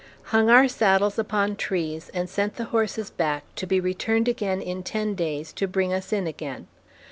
Hung 0.33 0.49
our 0.49 0.67
saddles 0.67 1.19
upon 1.19 1.57
trees, 1.57 2.09
and 2.11 2.27
sent 2.27 2.55
the 2.55 2.63
horses 2.73 3.11
back, 3.11 3.43
to 3.55 3.67
be 3.67 3.79
returned 3.79 4.27
again 4.27 4.59
in 4.59 4.81
ten 4.81 5.13
days 5.13 5.53
to 5.53 5.67
bring 5.67 5.93
us 5.93 6.11
in 6.11 6.25
again. 6.25 6.65